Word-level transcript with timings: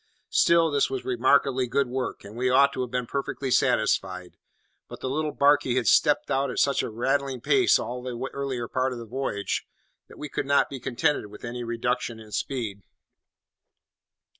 Still, 0.31 0.71
this 0.71 0.89
was 0.89 1.05
remarkably 1.05 1.67
good 1.67 1.87
work, 1.87 2.23
and 2.23 2.35
we 2.35 2.49
ought 2.49 2.73
to 2.73 2.81
have 2.81 2.89
been 2.89 3.05
perfectly 3.05 3.51
satisfied; 3.51 4.35
but 4.87 4.99
the 4.99 5.07
little 5.11 5.31
barkie 5.31 5.75
had 5.75 5.85
stepped 5.87 6.31
out 6.31 6.49
at 6.49 6.57
such 6.57 6.81
a 6.81 6.89
rattling 6.89 7.39
pace 7.39 7.77
all 7.77 8.01
the 8.01 8.29
earlier 8.33 8.67
part 8.67 8.93
of 8.93 8.97
the 8.97 9.05
voyage, 9.05 9.63
that 10.07 10.17
we 10.17 10.27
could 10.27 10.47
not 10.47 10.71
be 10.71 10.79
contented 10.79 11.27
with 11.27 11.45
any 11.45 11.63
reduction 11.63 12.19
in 12.19 12.31
speed. 12.31 12.81